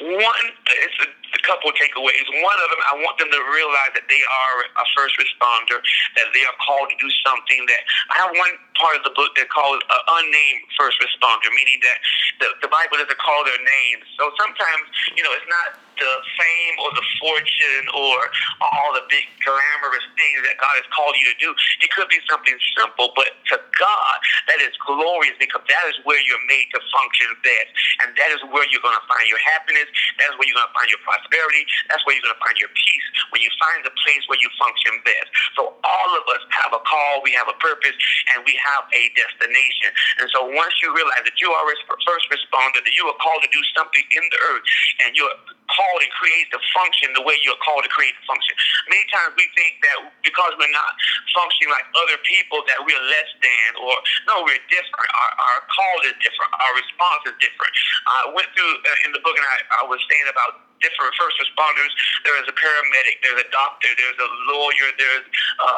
One, 0.00 0.44
it's 0.72 0.98
a, 1.04 1.08
a 1.36 1.42
couple 1.44 1.68
of 1.68 1.76
takeaways. 1.76 2.24
One 2.32 2.58
of 2.64 2.68
them, 2.72 2.80
I 2.80 2.94
want 3.04 3.20
them 3.20 3.28
to 3.28 3.40
realize 3.52 3.92
that 3.92 4.08
they 4.08 4.22
are 4.24 4.56
a 4.64 4.86
first 4.96 5.20
responder, 5.20 5.76
that 6.16 6.32
they 6.32 6.40
are 6.48 6.56
called 6.64 6.88
to 6.88 6.96
do 6.96 7.12
something. 7.20 7.60
That 7.68 7.80
I 8.08 8.24
have 8.24 8.32
one 8.32 8.56
part 8.80 8.96
of 8.96 9.02
the 9.04 9.14
book 9.14 9.32
that 9.36 9.48
calls 9.50 9.80
an 9.80 10.02
unnamed 10.20 10.64
first 10.76 11.00
responder, 11.00 11.48
meaning 11.52 11.80
that 11.82 11.98
the, 12.40 12.48
the 12.66 12.70
Bible 12.70 13.00
doesn't 13.00 13.20
call 13.20 13.44
their 13.44 13.60
names. 13.60 14.04
So 14.16 14.28
sometimes, 14.36 14.84
you 15.16 15.22
know, 15.24 15.32
it's 15.32 15.48
not 15.48 15.80
the 15.96 16.14
fame 16.36 16.74
or 16.84 16.92
the 16.92 17.06
fortune 17.16 17.84
or 17.96 18.16
all 18.60 18.92
the 18.92 19.04
big 19.08 19.24
glamorous 19.40 20.04
things 20.16 20.44
that 20.44 20.56
God 20.60 20.76
has 20.76 20.88
called 20.92 21.16
you 21.16 21.26
to 21.32 21.36
do. 21.40 21.50
It 21.80 21.88
could 21.92 22.08
be 22.12 22.20
something 22.28 22.56
simple, 22.76 23.16
but 23.16 23.32
to 23.52 23.56
God, 23.56 24.16
that 24.52 24.60
is 24.60 24.76
glorious 24.84 25.36
because 25.40 25.64
that 25.64 25.84
is 25.88 25.96
where 26.04 26.20
you're 26.20 26.42
made 26.48 26.68
to 26.76 26.80
function 26.92 27.32
best. 27.40 27.70
And 28.04 28.12
that 28.12 28.30
is 28.36 28.40
where 28.52 28.68
you're 28.68 28.84
going 28.84 28.96
to 28.96 29.06
find 29.08 29.24
your 29.24 29.40
happiness. 29.40 29.88
That's 30.20 30.36
where 30.36 30.44
you're 30.44 30.58
going 30.60 30.68
to 30.68 30.76
find 30.76 30.88
your 30.92 31.00
prosperity. 31.00 31.64
That's 31.88 32.04
where 32.04 32.12
you're 32.12 32.26
going 32.28 32.36
to 32.36 32.44
find 32.44 32.56
your 32.60 32.72
peace 32.76 33.06
when 33.32 33.40
you 33.40 33.50
find 33.56 33.80
the 33.84 33.94
place 34.04 34.22
where 34.28 34.40
you 34.40 34.52
function 34.60 35.00
best. 35.02 35.28
So 35.56 35.80
all 35.80 36.10
of 36.12 36.24
us 36.28 36.42
have 36.60 36.76
a 36.76 36.82
call, 36.84 37.24
we 37.24 37.32
have 37.32 37.48
a 37.48 37.56
purpose, 37.56 37.96
and 38.36 38.44
we 38.44 38.58
have 38.66 38.84
a 38.90 39.02
destination. 39.14 39.90
And 40.18 40.26
so 40.34 40.46
once 40.50 40.74
you 40.82 40.90
realize 40.90 41.22
that 41.22 41.38
you 41.38 41.50
are 41.50 41.64
a 41.66 41.76
first 42.02 42.26
responder, 42.28 42.82
that 42.82 42.94
you 42.94 43.06
are 43.06 43.18
called 43.22 43.42
to 43.46 43.50
do 43.54 43.62
something 43.78 44.02
in 44.10 44.24
the 44.30 44.40
earth, 44.50 44.64
and 45.06 45.14
you're 45.14 45.34
called 45.70 46.00
and 46.02 46.12
create 46.14 46.46
to 46.54 46.58
function 46.70 47.10
the 47.14 47.22
way 47.22 47.34
you're 47.42 47.58
called 47.62 47.82
to 47.82 47.90
create 47.90 48.14
to 48.14 48.24
function. 48.26 48.54
Many 48.90 49.06
times 49.10 49.34
we 49.34 49.46
think 49.58 49.82
that 49.82 49.98
because 50.22 50.54
we're 50.58 50.70
not 50.70 50.92
functioning 51.34 51.74
like 51.74 51.86
other 51.94 52.18
people 52.22 52.62
that 52.70 52.78
we're 52.82 53.04
less 53.10 53.30
than 53.42 53.68
or 53.82 53.94
no, 54.30 54.46
we're 54.46 54.62
different. 54.70 55.10
Our, 55.10 55.30
our 55.36 55.60
call 55.70 55.96
is 56.06 56.14
different. 56.22 56.50
Our 56.54 56.72
response 56.78 57.22
is 57.30 57.36
different. 57.42 57.72
I 58.06 58.30
went 58.30 58.48
through 58.54 58.72
uh, 58.82 59.06
in 59.06 59.10
the 59.14 59.22
book 59.22 59.34
and 59.34 59.46
I, 59.46 59.82
I 59.82 59.90
was 59.90 59.98
saying 60.06 60.26
about 60.30 60.65
different 60.80 61.12
first 61.16 61.36
responders. 61.40 61.92
There 62.24 62.36
is 62.42 62.46
a 62.48 62.56
paramedic, 62.56 63.16
there's 63.22 63.42
a 63.42 63.48
doctor, 63.52 63.88
there's 63.96 64.20
a 64.20 64.30
lawyer, 64.52 64.88
there's 64.98 65.26
a, 65.26 65.68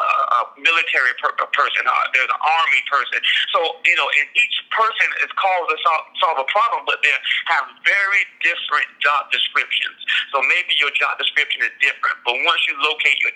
military 0.59 1.15
per- 1.23 1.35
person, 1.55 1.83
uh, 1.87 1.95
there's 2.13 2.31
an 2.31 2.43
army 2.43 2.83
person. 2.91 3.19
So, 3.55 3.79
you 3.87 3.95
know, 3.95 4.09
and 4.19 4.27
each 4.35 4.57
person 4.75 5.09
is 5.23 5.31
called 5.39 5.71
to 5.71 5.77
solve, 5.87 6.05
solve 6.19 6.39
a 6.43 6.49
problem, 6.51 6.83
but 6.85 6.99
they 7.07 7.15
have 7.51 7.65
very 7.87 8.23
different 8.43 8.89
job 8.99 9.31
descriptions. 9.31 9.99
So 10.35 10.43
maybe 10.51 10.75
your 10.83 10.91
job 10.99 11.17
description 11.17 11.63
is 11.63 11.73
different, 11.79 12.19
but 12.27 12.35
once 12.43 12.61
you 12.67 12.75
locate 12.83 13.19
your 13.23 13.35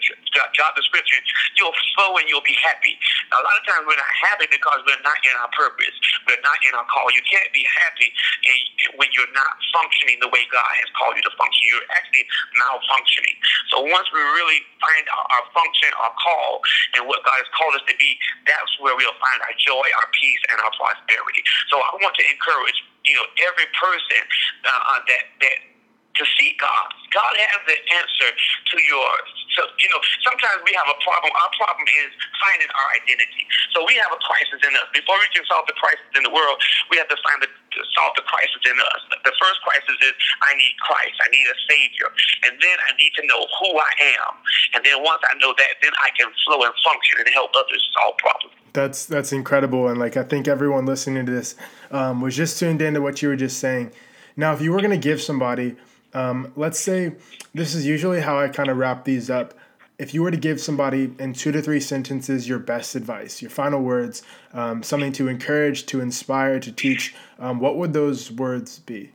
job 0.55 0.73
description, 0.75 1.23
you'll 1.55 1.77
flow 1.95 2.19
and 2.19 2.27
you'll 2.27 2.45
be 2.45 2.59
happy. 2.59 2.99
Now, 3.31 3.41
a 3.41 3.45
lot 3.47 3.57
of 3.57 3.65
times 3.65 3.85
we're 3.87 3.99
not 4.01 4.15
happy 4.19 4.51
because 4.51 4.83
we're 4.83 5.03
not 5.07 5.19
in 5.23 5.35
our 5.39 5.51
purpose. 5.55 5.95
We're 6.27 6.43
not 6.43 6.59
in 6.67 6.75
our 6.75 6.87
call. 6.91 7.07
You 7.15 7.23
can't 7.25 7.51
be 7.55 7.65
happy 7.65 8.11
when 8.99 9.09
you're 9.15 9.31
not 9.33 9.55
functioning 9.71 10.19
the 10.21 10.29
way 10.29 10.43
God 10.51 10.73
has 10.83 10.91
called 10.99 11.15
you 11.17 11.25
to 11.25 11.35
function 11.39 11.52
function. 11.53 11.69
You're 11.69 11.89
actually 11.93 12.25
malfunctioning. 12.57 13.37
So 13.69 13.85
once 13.85 14.09
we 14.13 14.21
really 14.21 14.61
find 14.81 15.05
our, 15.13 15.27
our 15.37 15.45
function, 15.53 15.89
our 16.01 16.13
call, 16.17 16.61
and 16.97 17.05
what 17.05 17.21
God 17.25 17.37
has 17.37 17.51
called 17.53 17.77
us 17.77 17.85
to 17.89 17.97
be, 18.01 18.17
that's 18.49 18.73
where 18.81 18.97
we'll 18.97 19.19
find 19.21 19.39
our 19.45 19.57
joy, 19.61 19.85
our 20.01 20.09
peace, 20.17 20.41
and 20.49 20.57
our 20.65 20.73
prosperity. 20.73 21.45
So 21.69 21.77
I 21.77 21.93
want 22.01 22.17
to 22.17 22.25
encourage 22.33 22.79
you 23.05 23.19
know 23.19 23.27
every 23.45 23.69
person 23.77 24.23
uh, 24.65 24.99
that 25.11 25.25
that 25.45 25.59
to 26.17 26.25
seek 26.37 26.61
God. 26.61 26.89
God 27.13 27.33
has 27.37 27.61
the 27.69 27.79
answer 27.97 28.31
to 28.33 28.77
your. 28.85 29.11
So 29.57 29.69
you 29.81 29.89
know, 29.93 30.01
sometimes 30.25 30.65
we 30.65 30.73
have 30.77 30.89
a 30.89 30.97
problem. 31.05 31.33
Our 31.33 31.53
problem 31.57 31.85
is 31.85 32.11
finding 32.41 32.69
our 32.73 32.89
identity. 32.97 33.45
So 33.77 33.85
we 33.85 33.97
have 34.01 34.13
a 34.13 34.21
crisis 34.21 34.61
in 34.65 34.73
us. 34.77 34.89
Before 34.97 35.17
we 35.21 35.29
can 35.33 35.45
solve 35.49 35.69
the 35.69 35.77
crisis 35.77 36.05
in 36.17 36.25
the 36.25 36.33
world, 36.33 36.57
we 36.89 36.97
have 36.97 37.09
to 37.13 37.19
find 37.21 37.45
the 37.45 37.49
to 37.49 37.81
solve 37.97 38.13
the 38.17 38.25
crisis 38.29 38.61
in 38.69 38.77
us. 38.77 39.01
The 39.25 39.33
first 39.41 39.59
crisis 39.65 39.97
is 40.05 40.13
I 40.45 40.53
need 40.57 40.77
Christ. 40.81 41.17
I 41.21 41.29
need 41.33 41.47
a 41.49 41.57
Savior, 41.69 42.09
and 42.49 42.53
then 42.61 42.77
I 42.85 42.93
need 43.01 43.13
to 43.17 43.25
know 43.25 43.41
who 43.61 43.71
I 43.77 43.93
am. 44.21 44.33
And 44.77 44.81
then 44.85 45.01
once 45.01 45.25
I 45.25 45.37
know 45.41 45.57
that, 45.57 45.81
then 45.81 45.93
I 46.01 46.13
can 46.17 46.29
flow 46.45 46.61
and 46.65 46.75
function 46.85 47.25
and 47.25 47.29
help 47.33 47.53
others 47.57 47.81
solve 47.97 48.17
problems. 48.21 48.57
That's 48.73 49.05
that's 49.05 49.33
incredible, 49.33 49.89
and 49.89 50.01
like 50.01 50.17
I 50.17 50.25
think 50.25 50.49
everyone 50.49 50.85
listening 50.85 51.27
to 51.27 51.33
this 51.33 51.57
um, 51.91 52.21
was 52.21 52.37
just 52.37 52.59
tuned 52.59 52.81
into 52.81 53.01
what 53.01 53.21
you 53.21 53.29
were 53.29 53.37
just 53.37 53.61
saying. 53.61 53.93
Now, 54.37 54.55
if 54.55 54.63
you 54.63 54.73
were 54.73 54.81
going 54.81 54.97
to 54.97 55.09
give 55.09 55.21
somebody 55.21 55.77
um, 56.15 56.53
let's 56.57 56.79
say 56.79 57.13
this 57.55 57.75
is 57.75 57.87
usually 57.87 58.21
how 58.21 58.39
I 58.39 58.49
kind 58.49 58.69
of 58.69 58.77
wrap 58.77 59.05
these 59.05 59.31
up. 59.31 59.55
If 59.99 60.15
you 60.15 60.23
were 60.23 60.31
to 60.31 60.37
give 60.37 60.61
somebody 60.61 61.15
in 61.19 61.33
two 61.33 61.53
to 61.53 61.63
three 61.63 61.81
sentences 61.81 62.49
your 62.49 62.59
best 62.59 62.95
advice, 62.95 63.41
your 63.41 63.51
final 63.51 63.81
words, 63.83 64.23
um, 64.53 64.83
something 64.83 65.13
to 65.13 65.29
encourage, 65.29 65.87
to 65.87 66.01
inspire, 66.01 66.59
to 66.61 66.73
teach, 66.73 67.15
um, 67.39 67.61
what 67.61 67.77
would 67.77 67.93
those 67.93 68.33
words 68.33 68.81
be? 68.81 69.13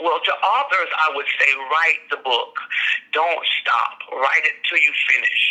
Well, 0.00 0.20
to 0.24 0.30
authors, 0.30 0.88
I 0.94 1.10
would 1.16 1.26
say 1.26 1.50
write 1.72 2.02
the 2.10 2.16
book. 2.22 2.54
Don't 3.12 3.44
stop. 3.62 3.98
Write 4.12 4.44
it 4.44 4.54
till 4.68 4.78
you 4.78 4.92
finish. 5.10 5.42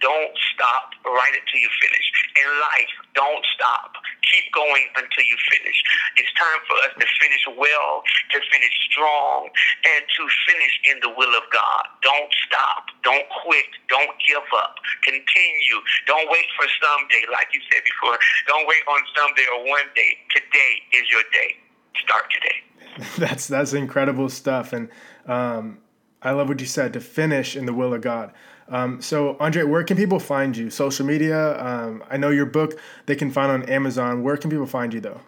Don't 0.00 0.36
stop. 0.52 0.92
Write 1.06 1.34
it 1.34 1.42
till 1.50 1.60
you 1.60 1.68
finish. 1.80 2.04
In 2.36 2.48
life, 2.60 2.92
don't 3.14 3.44
stop. 3.54 3.96
Keep 4.32 4.52
going 4.52 4.86
until 4.96 5.24
you 5.24 5.36
finish. 5.50 5.78
It's 6.16 6.32
time 6.38 6.60
for 6.64 6.76
us 6.88 6.92
to 6.96 7.06
finish 7.20 7.44
well, 7.56 8.02
to 8.32 8.38
finish 8.48 8.74
strong, 8.90 9.50
and 9.84 10.02
to 10.04 10.22
finish 10.48 10.74
in 10.88 10.96
the 11.04 11.12
will 11.12 11.34
of 11.36 11.44
God. 11.52 11.84
Don't 12.02 12.32
stop. 12.46 12.88
Don't 13.02 13.26
quit. 13.44 13.68
Don't 13.88 14.14
give 14.24 14.46
up. 14.56 14.80
Continue. 15.04 15.78
Don't 16.06 16.28
wait 16.30 16.48
for 16.56 16.66
someday, 16.80 17.24
like 17.30 17.48
you 17.52 17.60
said 17.68 17.82
before. 17.84 18.18
Don't 18.48 18.66
wait 18.66 18.82
on 18.88 19.00
someday 19.12 19.46
or 19.52 19.68
one 19.68 19.88
day. 19.94 20.12
Today 20.32 20.72
is 20.96 21.04
your 21.10 21.24
day. 21.32 21.56
Start 22.00 22.24
today. 22.32 22.58
that's 23.18 23.46
that's 23.46 23.72
incredible 23.72 24.28
stuff, 24.28 24.72
and 24.72 24.88
um, 25.26 25.78
I 26.22 26.32
love 26.32 26.48
what 26.48 26.60
you 26.60 26.66
said. 26.66 26.92
To 26.94 27.00
finish 27.00 27.56
in 27.56 27.66
the 27.66 27.72
will 27.72 27.94
of 27.94 28.00
God. 28.00 28.32
Um, 28.68 29.00
so, 29.02 29.36
Andre, 29.40 29.64
where 29.64 29.84
can 29.84 29.96
people 29.96 30.18
find 30.18 30.56
you? 30.56 30.70
Social 30.70 31.04
media. 31.04 31.60
Um, 31.60 32.02
I 32.10 32.16
know 32.16 32.30
your 32.30 32.46
book 32.46 32.78
they 33.06 33.16
can 33.16 33.30
find 33.30 33.52
on 33.52 33.62
Amazon. 33.64 34.22
Where 34.22 34.36
can 34.36 34.50
people 34.50 34.66
find 34.66 34.92
you 34.94 35.00
though? 35.00 35.20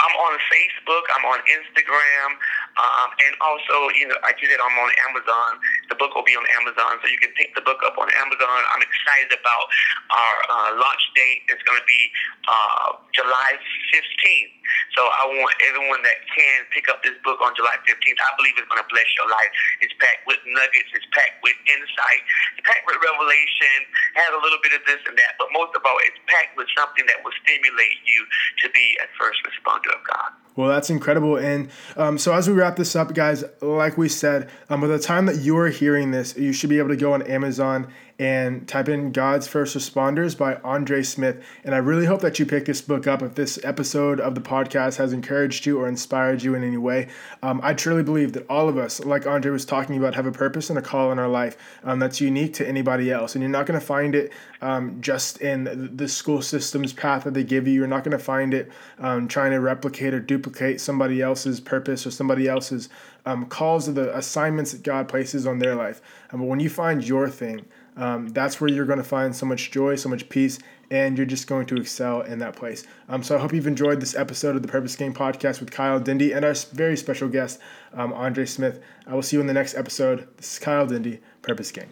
I'm 0.00 0.16
on 0.16 0.38
Facebook. 0.52 1.02
I'm 1.16 1.24
on 1.24 1.40
Instagram, 1.50 2.30
um, 2.78 3.08
and 3.26 3.34
also, 3.40 3.90
you 3.98 4.06
know, 4.06 4.14
I 4.22 4.32
did 4.38 4.50
it. 4.50 4.60
I'm 4.62 4.78
on 4.78 4.90
Amazon. 5.08 5.58
The 5.96 6.04
book 6.04 6.12
will 6.12 6.28
be 6.28 6.36
on 6.36 6.44
Amazon, 6.60 7.00
so 7.00 7.08
you 7.08 7.16
can 7.16 7.32
pick 7.40 7.56
the 7.56 7.64
book 7.64 7.80
up 7.80 7.96
on 7.96 8.04
Amazon. 8.20 8.56
I'm 8.68 8.84
excited 8.84 9.32
about 9.32 9.64
our 10.12 10.36
uh, 10.44 10.70
launch 10.76 11.00
date. 11.16 11.48
It's 11.48 11.64
going 11.64 11.80
to 11.80 11.88
be 11.88 12.12
uh, 12.44 13.00
July 13.16 13.56
15th. 13.96 14.52
So 14.92 15.08
I 15.08 15.24
want 15.40 15.56
everyone 15.64 16.04
that 16.04 16.20
can 16.36 16.68
pick 16.68 16.92
up 16.92 17.00
this 17.00 17.16
book 17.24 17.40
on 17.40 17.56
July 17.56 17.80
15th. 17.88 18.20
I 18.20 18.32
believe 18.36 18.60
it's 18.60 18.68
going 18.68 18.84
to 18.84 18.90
bless 18.92 19.08
your 19.16 19.24
life. 19.32 19.48
It's 19.80 19.96
packed 19.96 20.28
with 20.28 20.36
nuggets. 20.44 20.92
It's 20.92 21.08
packed 21.16 21.40
with 21.40 21.56
insight. 21.64 22.22
It's 22.60 22.64
packed 22.68 22.84
with 22.84 23.00
revelation. 23.00 23.88
Has 24.20 24.36
a 24.36 24.40
little 24.44 24.60
bit 24.60 24.76
of 24.76 24.84
this 24.84 25.00
and 25.08 25.16
that, 25.16 25.40
but 25.40 25.48
most 25.56 25.72
of 25.72 25.80
all, 25.80 25.96
it's 26.04 26.20
packed 26.28 26.60
with 26.60 26.68
something 26.76 27.08
that 27.08 27.24
will 27.24 27.32
stimulate 27.40 28.04
you 28.04 28.20
to 28.60 28.68
be 28.76 29.00
a 29.00 29.08
first 29.16 29.40
responder 29.48 29.96
of 29.96 30.04
God. 30.04 30.36
Well, 30.56 30.68
that's 30.68 30.88
incredible. 30.88 31.36
And 31.36 31.68
um, 31.96 32.18
so, 32.18 32.34
as 32.34 32.48
we 32.48 32.54
wrap 32.54 32.76
this 32.76 32.96
up, 32.96 33.14
guys, 33.14 33.44
like 33.60 33.98
we 33.98 34.08
said, 34.08 34.48
um, 34.70 34.80
by 34.80 34.86
the 34.86 34.98
time 34.98 35.26
that 35.26 35.36
you 35.36 35.56
are 35.58 35.68
hearing 35.68 36.10
this, 36.10 36.36
you 36.36 36.52
should 36.52 36.70
be 36.70 36.78
able 36.78 36.88
to 36.88 36.96
go 36.96 37.12
on 37.12 37.22
Amazon 37.22 37.92
and 38.18 38.66
type 38.66 38.88
in 38.88 39.12
God's 39.12 39.46
First 39.46 39.76
Responders 39.76 40.36
by 40.36 40.54
Andre 40.64 41.02
Smith. 41.02 41.42
And 41.64 41.74
I 41.74 41.78
really 41.78 42.06
hope 42.06 42.22
that 42.22 42.38
you 42.38 42.46
pick 42.46 42.64
this 42.64 42.80
book 42.80 43.06
up 43.06 43.20
if 43.22 43.34
this 43.34 43.58
episode 43.62 44.20
of 44.20 44.34
the 44.34 44.40
podcast 44.40 44.96
has 44.96 45.12
encouraged 45.12 45.66
you 45.66 45.78
or 45.78 45.86
inspired 45.86 46.42
you 46.42 46.54
in 46.54 46.64
any 46.64 46.78
way. 46.78 47.08
Um, 47.42 47.60
I 47.62 47.74
truly 47.74 48.02
believe 48.02 48.32
that 48.32 48.46
all 48.48 48.68
of 48.68 48.78
us, 48.78 49.04
like 49.04 49.26
Andre 49.26 49.50
was 49.50 49.66
talking 49.66 49.98
about, 49.98 50.14
have 50.14 50.26
a 50.26 50.32
purpose 50.32 50.70
and 50.70 50.78
a 50.78 50.82
call 50.82 51.12
in 51.12 51.18
our 51.18 51.28
life 51.28 51.58
um, 51.84 51.98
that's 51.98 52.20
unique 52.20 52.54
to 52.54 52.66
anybody 52.66 53.10
else. 53.10 53.34
And 53.34 53.42
you're 53.42 53.50
not 53.50 53.66
going 53.66 53.78
to 53.78 53.84
find 53.84 54.14
it 54.14 54.32
um, 54.62 55.00
just 55.02 55.42
in 55.42 55.94
the 55.94 56.08
school 56.08 56.40
system's 56.40 56.94
path 56.94 57.24
that 57.24 57.34
they 57.34 57.44
give 57.44 57.68
you. 57.68 57.74
You're 57.74 57.86
not 57.86 58.02
going 58.02 58.16
to 58.16 58.22
find 58.22 58.54
it 58.54 58.70
um, 58.98 59.28
trying 59.28 59.50
to 59.50 59.60
replicate 59.60 60.14
or 60.14 60.20
duplicate 60.20 60.80
somebody 60.80 61.20
else's 61.20 61.60
purpose 61.60 62.06
or 62.06 62.10
somebody 62.10 62.48
else's 62.48 62.88
um, 63.26 63.44
calls 63.46 63.88
or 63.88 63.92
the 63.92 64.16
assignments 64.16 64.72
that 64.72 64.82
God 64.82 65.08
places 65.08 65.46
on 65.46 65.58
their 65.58 65.74
life. 65.74 66.00
Um, 66.30 66.40
but 66.40 66.46
when 66.46 66.60
you 66.60 66.70
find 66.70 67.06
your 67.06 67.28
thing, 67.28 67.66
um, 67.96 68.28
that's 68.28 68.60
where 68.60 68.70
you're 68.70 68.84
going 68.84 68.98
to 68.98 69.04
find 69.04 69.34
so 69.34 69.46
much 69.46 69.70
joy, 69.70 69.96
so 69.96 70.08
much 70.08 70.28
peace, 70.28 70.58
and 70.90 71.16
you're 71.16 71.26
just 71.26 71.46
going 71.46 71.66
to 71.66 71.76
excel 71.76 72.20
in 72.20 72.38
that 72.38 72.56
place. 72.56 72.84
Um, 73.08 73.22
so 73.22 73.36
I 73.36 73.40
hope 73.40 73.52
you've 73.52 73.66
enjoyed 73.66 74.00
this 74.00 74.14
episode 74.14 74.56
of 74.56 74.62
the 74.62 74.68
Purpose 74.68 74.94
Gang 74.96 75.14
podcast 75.14 75.60
with 75.60 75.70
Kyle 75.70 75.98
Dindy 75.98 76.32
and 76.32 76.44
our 76.44 76.54
very 76.72 76.96
special 76.96 77.28
guest, 77.28 77.58
um, 77.92 78.12
Andre 78.12 78.46
Smith. 78.46 78.80
I 79.06 79.14
will 79.14 79.22
see 79.22 79.36
you 79.36 79.40
in 79.40 79.46
the 79.46 79.54
next 79.54 79.74
episode. 79.74 80.28
This 80.36 80.52
is 80.54 80.58
Kyle 80.58 80.86
Dindy, 80.86 81.20
Purpose 81.42 81.72
Gang. 81.72 81.88